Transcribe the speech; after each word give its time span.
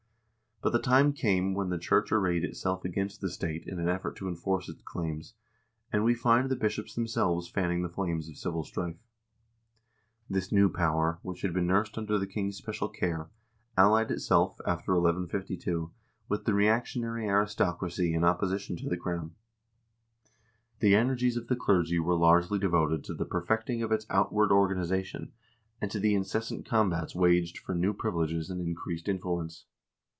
But 0.63 0.73
the 0.73 0.79
time 0.79 1.11
came 1.13 1.55
when 1.55 1.69
the 1.69 1.79
church 1.79 2.11
arrayed 2.11 2.43
itself 2.43 2.85
against 2.85 3.19
the 3.19 3.31
state 3.31 3.63
in 3.65 3.79
an 3.79 3.89
effort 3.89 4.15
to 4.17 4.27
enforce 4.27 4.69
its 4.69 4.83
claims, 4.83 5.33
and 5.91 6.03
we 6.03 6.13
find 6.13 6.49
the 6.51 6.55
bishops 6.55 6.93
themselves 6.93 7.49
fanning 7.49 7.81
the 7.81 7.89
flames 7.89 8.29
of 8.29 8.37
civil 8.37 8.63
strife. 8.63 8.99
This 10.29 10.51
new 10.51 10.69
power, 10.71 11.17
which 11.23 11.41
had 11.41 11.51
been 11.51 11.65
nursed 11.65 11.97
under 11.97 12.19
the 12.19 12.27
king's 12.27 12.57
special 12.57 12.89
care, 12.89 13.31
allied 13.75 14.11
itself, 14.11 14.61
after 14.63 14.91
1152, 14.93 15.91
with 16.29 16.45
the 16.45 16.53
reactionary 16.53 17.25
aristocracy 17.25 18.13
in 18.13 18.23
opposition 18.23 18.75
to 18.77 18.87
the 18.87 18.97
crown. 18.97 19.33
The 20.77 20.93
energies 20.95 21.37
of 21.37 21.47
the 21.47 21.55
clergy 21.55 21.97
were 21.97 22.13
largely 22.15 22.59
devoted 22.59 23.03
to 23.05 23.15
the 23.15 23.25
perfecting 23.25 23.81
of 23.81 23.91
its 23.91 24.05
outward 24.11 24.51
organization, 24.51 25.31
and 25.81 25.89
to 25.89 25.99
the 25.99 26.13
incessant 26.13 26.67
combats 26.67 27.15
waged 27.15 27.57
for 27.57 27.73
new 27.73 27.93
privileges 27.95 28.51
and 28.51 28.61
increased 28.61 29.07
influence. 29.07 29.65